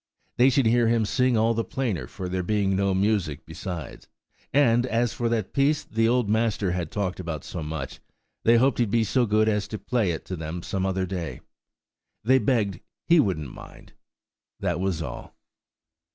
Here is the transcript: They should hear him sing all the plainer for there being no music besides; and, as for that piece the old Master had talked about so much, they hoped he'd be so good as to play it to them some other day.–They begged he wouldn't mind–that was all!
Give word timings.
They 0.37 0.49
should 0.49 0.65
hear 0.65 0.87
him 0.87 1.05
sing 1.05 1.37
all 1.37 1.53
the 1.53 1.63
plainer 1.63 2.07
for 2.07 2.27
there 2.27 2.41
being 2.41 2.75
no 2.75 2.95
music 2.95 3.45
besides; 3.45 4.07
and, 4.51 4.87
as 4.87 5.13
for 5.13 5.29
that 5.29 5.53
piece 5.53 5.83
the 5.83 6.09
old 6.09 6.27
Master 6.27 6.71
had 6.71 6.89
talked 6.89 7.19
about 7.19 7.43
so 7.43 7.61
much, 7.61 7.99
they 8.43 8.57
hoped 8.57 8.79
he'd 8.79 8.89
be 8.89 9.03
so 9.03 9.27
good 9.27 9.47
as 9.47 9.67
to 9.67 9.77
play 9.77 10.09
it 10.09 10.25
to 10.25 10.35
them 10.35 10.63
some 10.63 10.87
other 10.87 11.05
day.–They 11.05 12.39
begged 12.39 12.79
he 13.05 13.19
wouldn't 13.19 13.53
mind–that 13.53 14.79
was 14.79 15.03
all! 15.03 15.35